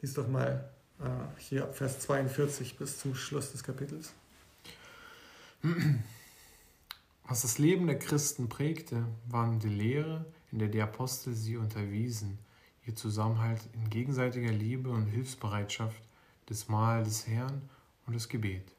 [0.02, 1.06] Lies doch mal äh,
[1.38, 4.14] hier ab Vers 42 bis zum Schluss des Kapitels.
[7.28, 12.40] Was das Leben der Christen prägte, waren die Lehre, in der die Apostel sie unterwiesen,
[12.86, 16.02] ihr Zusammenhalt in gegenseitiger Liebe und Hilfsbereitschaft,
[16.48, 17.70] das Mahl des Herrn
[18.06, 18.74] und das Gebet.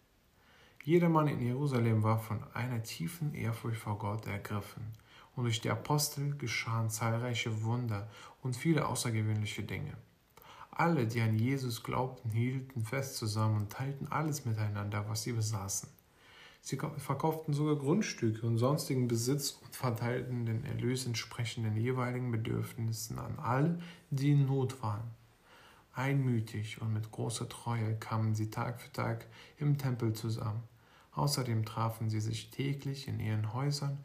[0.85, 4.83] Jedermann in Jerusalem war von einer tiefen Ehrfurcht vor Gott ergriffen,
[5.37, 8.09] und durch die Apostel geschahen zahlreiche Wunder
[8.43, 9.97] und viele außergewöhnliche Dinge.
[10.71, 15.89] Alle, die an Jesus glaubten, hielten fest zusammen und teilten alles miteinander, was sie besaßen.
[16.65, 23.19] Sie verkauften sogar Grundstücke und sonstigen Besitz und verteilten den Erlös entsprechend den jeweiligen Bedürfnissen
[23.19, 25.11] an alle, die in Not waren.
[25.93, 29.27] Einmütig und mit großer Treue kamen sie Tag für Tag
[29.59, 30.63] im Tempel zusammen.
[31.15, 33.99] Außerdem trafen sie sich täglich in ihren Häusern,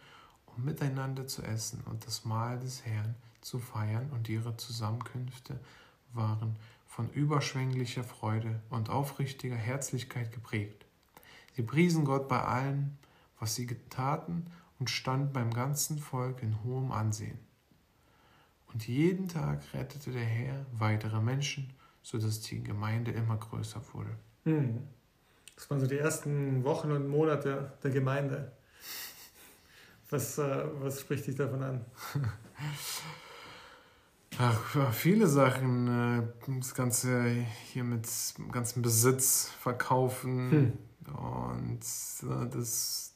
[0.58, 5.60] um miteinander zu essen und das Mahl des Herrn zu feiern, und ihre Zusammenkünfte
[6.14, 6.56] waren
[6.88, 10.86] von überschwänglicher Freude und aufrichtiger Herzlichkeit geprägt.
[11.56, 12.98] Sie priesen Gott bei allem,
[13.40, 14.48] was sie taten
[14.80, 17.40] und stand beim ganzen Volk in hohem Ansehen.
[18.74, 24.12] Und jeden Tag rettete der Herr weitere Menschen, sodass die Gemeinde immer größer wurde.
[24.44, 24.88] Hm.
[25.56, 28.52] Das waren so die ersten Wochen und Monate der Gemeinde.
[30.10, 31.86] Was, äh, was spricht dich davon an?
[34.40, 35.88] Ach, viele Sachen.
[35.88, 36.24] Äh,
[36.60, 37.30] das Ganze
[37.72, 38.08] hier mit
[38.52, 40.74] ganzem Besitz verkaufen hm.
[41.16, 41.82] und
[42.24, 43.16] äh, das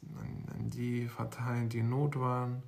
[0.53, 2.63] an die verteilen, die in Not waren.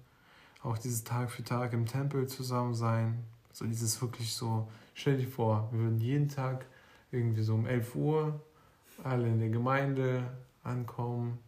[0.62, 3.24] Auch dieses Tag für Tag im Tempel zusammen sein.
[3.52, 6.66] So dieses wirklich so, stell dir vor, wir würden jeden Tag
[7.12, 8.40] irgendwie so um 11 Uhr
[9.04, 10.24] alle in der Gemeinde
[10.64, 11.40] ankommen.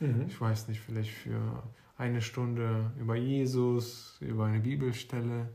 [0.00, 0.24] Mhm.
[0.28, 1.62] Ich weiß nicht, vielleicht für
[2.02, 5.48] eine Stunde über Jesus, über eine Bibelstelle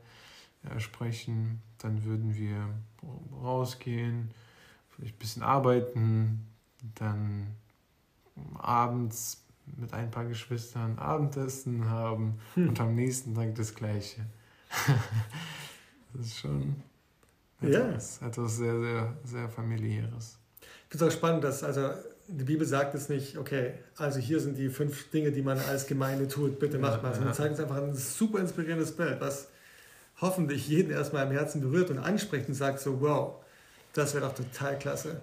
[0.63, 1.61] äh, sprechen.
[1.77, 2.69] Dann würden wir
[3.43, 4.31] rausgehen,
[4.89, 6.47] vielleicht ein bisschen arbeiten,
[6.95, 7.47] dann
[8.55, 9.43] abends
[9.75, 12.69] mit ein paar Geschwistern Abendessen haben hm.
[12.69, 14.25] und am nächsten Tag das Gleiche.
[16.13, 16.75] das ist schon
[17.59, 18.27] etwas, ja.
[18.27, 20.39] etwas sehr, sehr, sehr familiäres.
[20.61, 21.89] Ich finde es auch spannend, dass also
[22.27, 25.87] die Bibel sagt es nicht, okay, also hier sind die fünf Dinge, die man als
[25.87, 27.13] Gemeinde tut, bitte macht mal.
[27.13, 29.47] Sondern zeigt uns einfach ein super inspirierendes Bild, was
[30.19, 33.35] hoffentlich jeden erstmal im Herzen berührt und anspricht und sagt so, wow,
[33.93, 35.21] das wäre doch total klasse.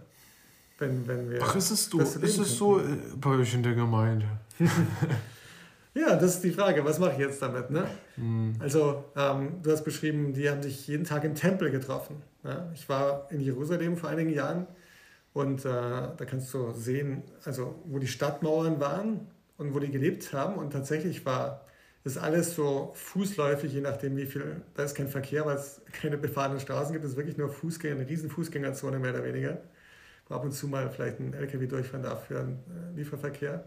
[0.79, 2.83] Wenn, wenn wir Ach, ist es, so, ist es so äh,
[3.17, 4.27] bei euch in der Gemeinde?
[5.95, 7.71] ja, das ist die Frage, was mache ich jetzt damit?
[7.71, 7.87] Ne?
[8.17, 8.55] Mhm.
[8.59, 12.23] Also, ähm, du hast beschrieben, die haben sich jeden Tag im Tempel getroffen.
[12.43, 12.71] Ne?
[12.75, 14.67] Ich war in Jerusalem vor einigen Jahren
[15.35, 19.27] und äh, da kannst du sehen, also wo die Stadtmauern waren
[19.59, 20.55] und wo die gelebt haben.
[20.55, 21.66] Und tatsächlich war
[22.05, 26.18] das alles so fußläufig, je nachdem wie viel, da ist kein Verkehr, weil es keine
[26.18, 29.61] befahrenen Straßen gibt, es ist wirklich nur Fußgänger, eine riesen Fußgängerzone mehr oder weniger.
[30.29, 32.62] Wo ab und zu mal vielleicht ein LKW durchfahren darf für einen
[32.94, 33.64] äh, Lieferverkehr.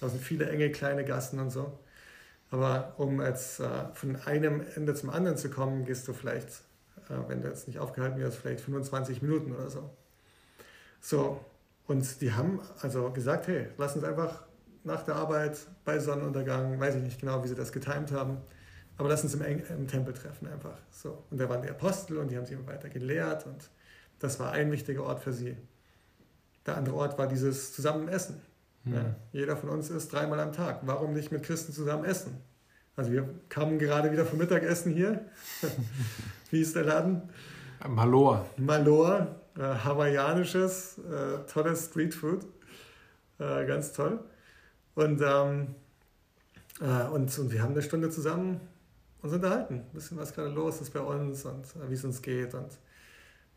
[0.00, 1.78] Da sind viele enge kleine Gassen und so.
[2.50, 6.48] Aber um jetzt äh, von einem Ende zum anderen zu kommen, gehst du vielleicht,
[7.10, 9.90] äh, wenn du jetzt nicht aufgehalten wirst, vielleicht 25 Minuten oder so.
[11.02, 11.44] So,
[11.88, 14.44] und die haben also gesagt, hey, lass uns einfach
[14.84, 18.38] nach der Arbeit, bei Sonnenuntergang, weiß ich nicht genau, wie sie das getimt haben,
[18.96, 20.78] aber lass uns im, im Tempel treffen einfach.
[20.90, 21.24] So.
[21.30, 23.68] Und da waren die Apostel und die haben sie immer weiter gelehrt und
[24.20, 25.56] das war ein wichtiger Ort für sie.
[26.66, 28.40] Der andere Ort war dieses Zusammenessen.
[28.84, 28.94] Hm.
[28.94, 30.80] Ja, jeder von uns isst dreimal am Tag.
[30.82, 32.40] Warum nicht mit Christen zusammen essen?
[32.94, 35.24] Also wir kamen gerade wieder vom Mittagessen hier.
[36.50, 37.22] Wie ist der Laden?
[37.88, 38.46] Malor.
[38.56, 42.46] Malor, äh, hawaiianisches, äh, tolles Streetfood.
[43.38, 44.20] Äh, ganz toll.
[44.94, 45.74] Und, ähm,
[46.80, 48.60] äh, und, und wir haben eine Stunde zusammen
[49.22, 49.74] uns unterhalten.
[49.74, 52.54] Ein bisschen, was gerade los ist bei uns und äh, wie es uns geht.
[52.54, 52.72] Und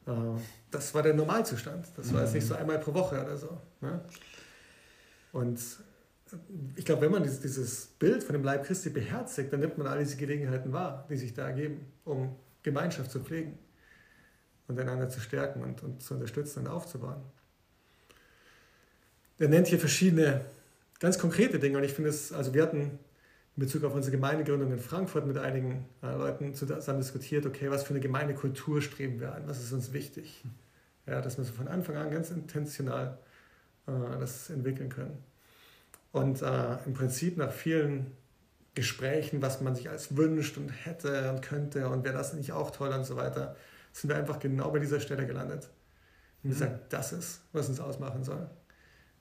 [0.08, 0.40] äh,
[0.72, 1.86] das war der Normalzustand.
[1.96, 2.62] Das war jetzt nicht so mhm.
[2.62, 3.58] einmal pro Woche oder so.
[3.82, 4.02] Ne?
[5.34, 5.60] Und
[6.32, 6.36] äh,
[6.76, 9.88] ich glaube, wenn man dieses, dieses Bild von dem Leib Christi beherzigt, dann nimmt man
[9.88, 13.60] all diese Gelegenheiten wahr, die sich da ergeben, um Gemeinschaft zu pflegen
[14.68, 17.22] und einander zu stärken und, und zu unterstützen und aufzubauen.
[19.38, 20.42] Er nennt hier verschiedene
[21.00, 23.00] ganz konkrete Dinge und ich finde es, also wir hatten
[23.58, 27.84] in Bezug auf unsere Gemeindegründung in Frankfurt mit einigen äh, Leuten zusammen diskutiert, okay, was
[27.84, 30.44] für eine Gemeindekultur streben wir an, was ist uns wichtig.
[31.06, 33.20] Ja, dass wir so von Anfang an ganz intentional
[33.88, 35.24] äh, das entwickeln können.
[36.12, 38.12] Und äh, im Prinzip nach vielen
[38.74, 42.72] Gesprächen, was man sich als wünscht und hätte und könnte und wäre das nicht auch
[42.72, 43.56] toll und so weiter,
[43.96, 45.70] sind wir einfach genau bei dieser Stelle gelandet.
[46.44, 46.54] Und mhm.
[46.54, 48.50] gesagt, das ist, was uns ausmachen soll.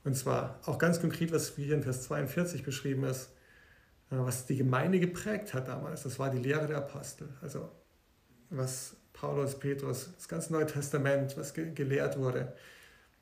[0.02, 3.30] Und zwar auch ganz konkret, was hier in Vers 42 beschrieben ist,
[4.10, 6.02] äh, was die Gemeinde geprägt hat damals.
[6.02, 7.28] Das war die Lehre der Apostel.
[7.40, 7.70] Also
[8.50, 12.52] was Paulus, Petrus, das ganze Neue Testament, was gelehrt wurde,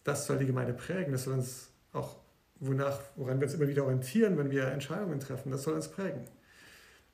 [0.05, 1.13] das soll die Gemeinde prägen.
[1.13, 2.17] Das soll uns auch,
[2.61, 6.25] wonach, woran wir uns immer wieder orientieren, wenn wir Entscheidungen treffen, das soll uns prägen.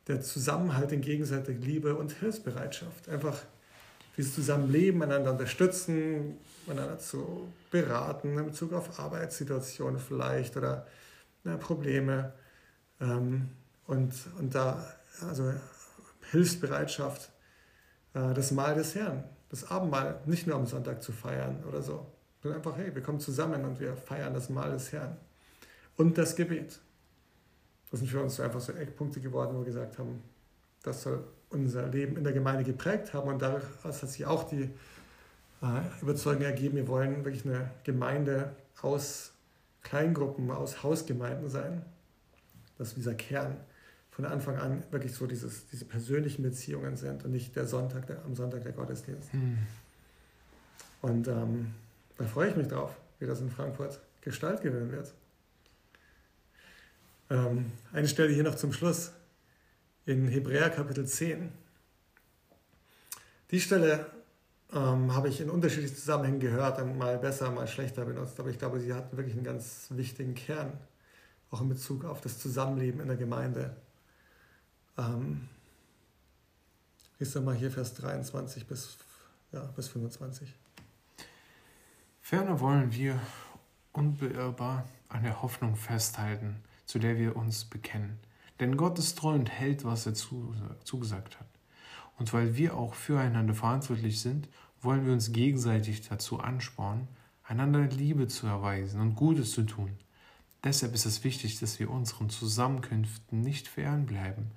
[0.06, 3.08] Der Zusammenhalt in gegenseitiger Liebe und Hilfsbereitschaft.
[3.08, 3.42] Einfach
[4.18, 10.86] dieses Zusammenleben, einander unterstützen, einander zu beraten in Bezug auf Arbeitssituationen vielleicht oder
[11.44, 12.32] na, Probleme.
[13.00, 13.48] Ähm,
[13.86, 14.84] und, und da,
[15.26, 15.54] also
[16.32, 17.30] Hilfsbereitschaft,
[18.14, 22.04] äh, das Mahl des Herrn, das Abendmahl nicht nur am Sonntag zu feiern oder so,
[22.42, 25.16] sondern einfach, hey, wir kommen zusammen und wir feiern das Mahl des Herrn.
[25.96, 26.80] Und das Gebet.
[27.90, 30.22] Das sind für uns einfach so Eckpunkte geworden, wo wir gesagt haben,
[30.82, 34.70] das soll unser Leben in der Gemeinde geprägt haben und daraus hat sich auch die
[35.62, 39.32] äh, Überzeugung ergeben, wir wollen wirklich eine Gemeinde aus
[39.82, 41.82] Kleingruppen, aus Hausgemeinden sein.
[42.76, 43.56] Dass dieser Kern
[44.10, 48.24] von Anfang an wirklich so dieses, diese persönlichen Beziehungen sind und nicht der Sonntag, der,
[48.24, 49.32] am Sonntag der Gottesdienst.
[49.34, 49.58] Mhm.
[51.02, 51.74] Und ähm,
[52.16, 55.12] da freue ich mich drauf, wie das in Frankfurt Gestalt gewinnen wird.
[57.30, 59.12] Ähm, eine Stelle hier noch zum Schluss
[60.08, 61.52] in Hebräer Kapitel 10.
[63.50, 64.06] Die Stelle
[64.72, 68.80] ähm, habe ich in unterschiedlichen Zusammenhängen gehört, mal besser, mal schlechter benutzt, aber ich glaube,
[68.80, 70.72] sie hat wirklich einen ganz wichtigen Kern,
[71.50, 73.76] auch in Bezug auf das Zusammenleben in der Gemeinde.
[74.96, 75.46] Ähm,
[77.18, 78.96] ich sage mal hier Vers 23 bis,
[79.52, 80.54] ja, bis 25.
[82.22, 83.20] Ferner wollen wir
[83.92, 88.18] unbeirrbar an der Hoffnung festhalten, zu der wir uns bekennen.
[88.60, 91.48] Denn Gott ist treu und hält, was er zugesagt hat.
[92.18, 94.48] Und weil wir auch füreinander verantwortlich sind,
[94.80, 97.08] wollen wir uns gegenseitig dazu anspornen,
[97.44, 99.92] einander Liebe zu erweisen und Gutes zu tun.
[100.64, 104.50] Deshalb ist es wichtig, dass wir unseren Zusammenkünften nicht fernbleiben,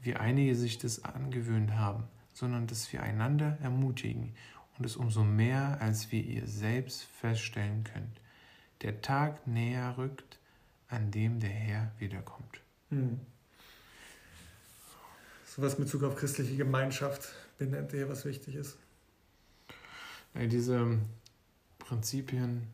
[0.00, 4.34] wie einige sich das angewöhnt haben, sondern dass wir einander ermutigen
[4.78, 8.20] und es umso mehr, als wir ihr selbst feststellen könnt.
[8.82, 10.38] Der Tag näher rückt,
[10.86, 12.60] an dem der Herr wiederkommt.
[12.90, 13.18] Hm.
[15.60, 18.76] Was mit Bezug auf christliche Gemeinschaft benennt ihr, was wichtig ist?
[20.32, 21.00] Ja, diese
[21.80, 22.68] Prinzipien,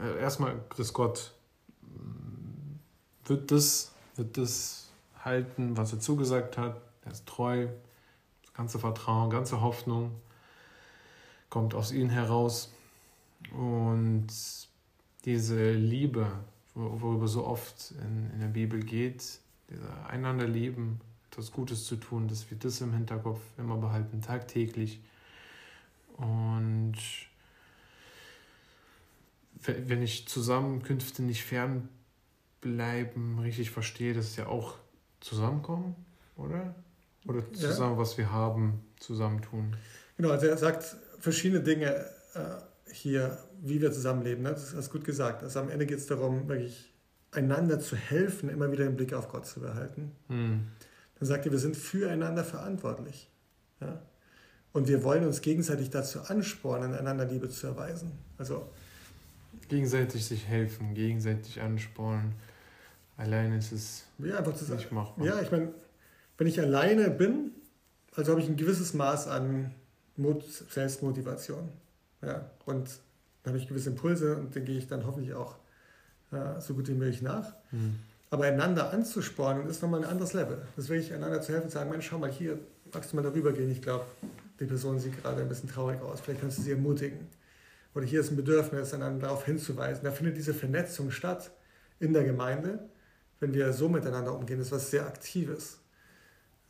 [0.00, 1.34] äh, erstmal, dass Gott
[3.26, 4.88] wird das, wird das
[5.22, 6.80] halten, was er zugesagt hat.
[7.04, 7.68] Er ist treu,
[8.42, 10.12] das ganze Vertrauen, ganze Hoffnung
[11.50, 12.72] kommt aus ihm heraus.
[13.52, 14.28] Und
[15.26, 16.26] diese Liebe,
[16.74, 22.28] worüber so oft in, in der Bibel geht, dieser einander lieben, etwas Gutes zu tun,
[22.28, 25.00] dass wir das im Hinterkopf immer behalten, tagtäglich.
[26.16, 26.96] Und
[29.64, 34.74] wenn ich Zusammenkünfte nicht fernbleiben richtig verstehe, dass ja auch
[35.20, 35.94] zusammenkommen,
[36.36, 36.74] oder?
[37.26, 37.98] Oder zusammen, ja.
[37.98, 39.76] was wir haben, zusammentun.
[40.16, 44.44] Genau, also er sagt verschiedene Dinge äh, hier, wie wir zusammenleben.
[44.44, 44.50] Ne?
[44.50, 45.42] Das hast du gut gesagt.
[45.42, 46.92] Also am Ende geht es darum, wirklich
[47.32, 50.12] einander zu helfen, immer wieder den Blick auf Gott zu behalten.
[50.28, 50.68] Hm.
[51.18, 53.28] Dann sagt er, wir sind füreinander verantwortlich.
[53.80, 54.00] Ja?
[54.72, 58.12] Und wir wollen uns gegenseitig dazu anspornen, einander Liebe zu erweisen.
[58.36, 58.68] Also
[59.68, 62.32] gegenseitig sich helfen, gegenseitig anspornen.
[63.16, 65.26] Alleine ist es ja, einfach zu nicht machbar.
[65.26, 65.72] Ja, ich meine,
[66.36, 67.50] wenn ich alleine bin,
[68.14, 69.74] also habe ich ein gewisses Maß an
[70.16, 71.68] Mut, Selbstmotivation.
[72.22, 72.88] Ja, und
[73.42, 75.56] dann habe ich gewisse Impulse und den gehe ich dann hoffentlich auch
[76.30, 77.54] äh, so gut wie möglich nach.
[77.70, 77.98] Mhm.
[78.30, 80.58] Aber einander anzuspornen ist nochmal ein anderes Level.
[80.76, 82.58] Das ist wirklich einander zu helfen sagen, Mensch, schau mal hier,
[82.92, 83.70] magst du mal darüber gehen?
[83.70, 84.04] Ich glaube,
[84.60, 86.20] die Person sieht gerade ein bisschen traurig aus.
[86.20, 87.26] Vielleicht kannst du sie ermutigen.
[87.94, 90.04] Oder hier ist ein Bedürfnis, einander darauf hinzuweisen.
[90.04, 91.50] Da findet diese Vernetzung statt
[92.00, 92.88] in der Gemeinde,
[93.40, 94.58] wenn wir so miteinander umgehen.
[94.58, 95.78] Das ist was sehr Aktives.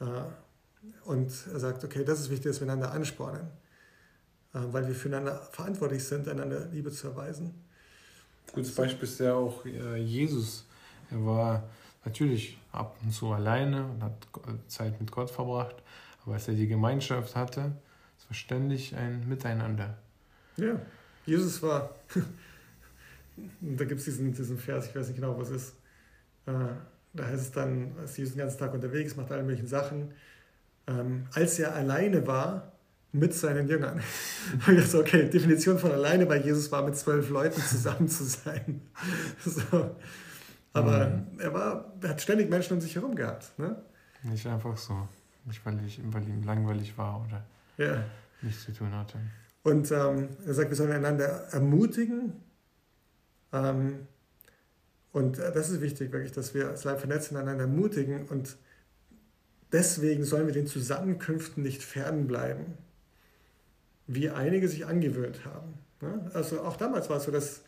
[0.01, 0.05] Äh,
[1.05, 3.49] und er sagt, okay, das ist wichtig, dass wir einander anspornen,
[4.55, 7.53] äh, weil wir füreinander verantwortlich sind, einander Liebe zu erweisen.
[8.53, 10.68] Gutes Beispiel ist ja auch äh, Jesus
[11.11, 11.69] er war
[12.05, 14.13] natürlich ab und zu alleine und hat
[14.69, 15.77] Zeit mit Gott verbracht,
[16.25, 17.73] aber als er die Gemeinschaft hatte,
[18.19, 19.97] es war ständig ein Miteinander.
[20.57, 20.81] Ja,
[21.27, 21.91] Jesus war,
[23.61, 25.75] da gibt es diesen, diesen Vers, ich weiß nicht genau, was es ist.
[26.47, 26.53] Äh,
[27.15, 30.13] da heißt es dann, als Jesus den ganzen Tag unterwegs, macht alle möglichen Sachen.
[30.87, 32.73] Ähm, als er alleine war
[33.13, 34.01] mit seinen Jüngern.
[34.69, 38.83] ich dachte, okay, Definition von alleine bei Jesus war, mit zwölf Leuten zusammen zu sein.
[39.45, 39.97] so.
[40.73, 41.41] Aber mhm.
[41.41, 43.59] er, war, er hat ständig Menschen um sich herum gehabt.
[43.59, 43.77] Ne?
[44.23, 45.09] Nicht einfach so.
[45.45, 47.43] Nicht, weil, ich, ihm langweilig war oder
[47.79, 48.05] ja.
[48.43, 49.19] nichts zu tun hatte.
[49.63, 52.33] Und ähm, er sagt, wir sollen einander ermutigen.
[53.53, 54.07] Ähm,
[55.13, 58.27] und äh, das ist wichtig, wirklich, dass wir als Leib vernetzt einander ermutigen.
[58.27, 58.57] Und
[59.73, 62.75] deswegen sollen wir den Zusammenkünften nicht fernbleiben,
[64.07, 65.75] wie einige sich angewöhnt haben.
[66.01, 66.31] Ne?
[66.35, 67.63] Also auch damals war es so, dass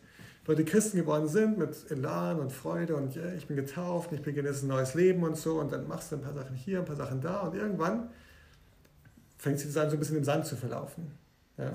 [0.47, 4.49] Leute Christen geworden sind mit Elan und Freude und yeah, ich bin getauft, ich beginne
[4.49, 6.85] jetzt ein neues Leben und so und dann machst du ein paar Sachen hier, ein
[6.85, 8.09] paar Sachen da und irgendwann
[9.37, 11.11] fängt sich das an, so ein bisschen im Sand zu verlaufen.
[11.57, 11.69] Ja?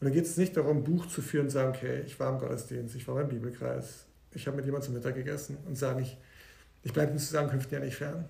[0.00, 2.38] Und dann geht es nicht darum, Buch zu führen und sagen, okay, ich war im
[2.38, 6.18] Gottesdienst, ich war beim Bibelkreis, ich habe mit jemandem zum Mittag gegessen und sagen, ich,
[6.82, 8.28] ich bleibe den Zusammenkünften ja nicht fern.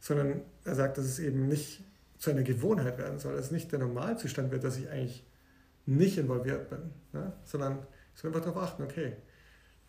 [0.00, 1.84] Sondern er sagt, dass es eben nicht
[2.18, 5.24] zu einer Gewohnheit werden soll, dass es nicht der Normalzustand wird, dass ich eigentlich
[5.86, 7.32] nicht involviert bin, ne?
[7.44, 7.78] sondern
[8.14, 9.16] ich soll einfach darauf achten, okay,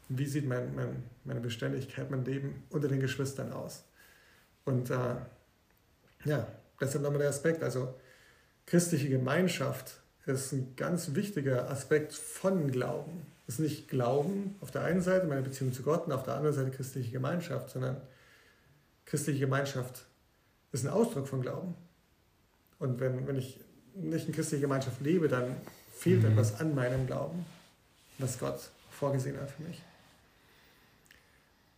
[0.09, 3.83] wie sieht mein, mein, meine Beständigkeit, mein Leben unter den Geschwistern aus?
[4.65, 5.15] Und äh,
[6.25, 6.47] ja,
[6.79, 7.93] deshalb nochmal der Aspekt, also
[8.65, 13.25] christliche Gemeinschaft ist ein ganz wichtiger Aspekt von Glauben.
[13.45, 16.35] Es ist nicht Glauben auf der einen Seite, meine Beziehung zu Gott, und auf der
[16.35, 17.97] anderen Seite christliche Gemeinschaft, sondern
[19.05, 20.05] christliche Gemeinschaft
[20.71, 21.75] ist ein Ausdruck von Glauben.
[22.79, 23.59] Und wenn, wenn ich
[23.95, 25.57] nicht in christlicher Gemeinschaft lebe, dann
[25.91, 26.31] fehlt mhm.
[26.31, 27.45] etwas an meinem Glauben
[28.17, 29.81] was Gott vorgesehen hat für mich.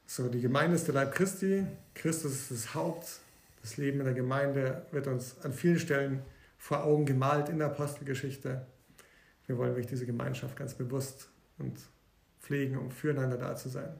[0.07, 3.19] So, die Gemeinde ist der Leib Christi, Christus ist das Haupt,
[3.61, 6.21] das Leben in der Gemeinde wird uns an vielen Stellen
[6.57, 8.65] vor Augen gemalt in der Apostelgeschichte.
[9.47, 11.79] Wir wollen durch diese Gemeinschaft ganz bewusst und
[12.39, 13.93] pflegen, um füreinander da zu sein.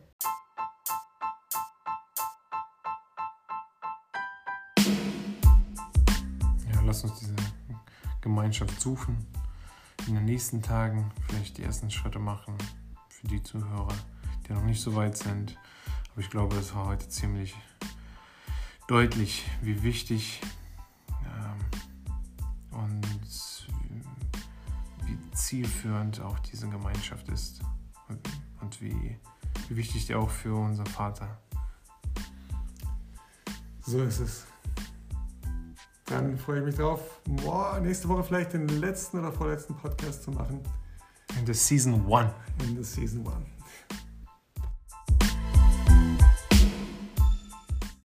[6.72, 7.36] Ja, lass uns diese
[8.22, 9.35] Gemeinschaft suchen.
[10.08, 12.56] In den nächsten Tagen vielleicht die ersten Schritte machen
[13.10, 13.94] für die Zuhörer,
[14.48, 15.58] die noch nicht so weit sind.
[16.12, 17.56] Aber ich glaube, es war heute ziemlich
[18.88, 20.42] deutlich, wie wichtig
[21.26, 23.08] ähm, und
[25.06, 27.62] wie zielführend auch diese Gemeinschaft ist
[28.08, 28.20] und,
[28.62, 29.18] und wie,
[29.70, 31.40] wie wichtig die auch für unseren Vater.
[33.82, 34.46] So ist es.
[36.06, 40.32] Dann freue ich mich drauf, boah, nächste Woche vielleicht den letzten oder vorletzten Podcast zu
[40.32, 40.60] machen.
[41.40, 42.32] In the Season 1.
[42.64, 43.55] In the Season 1.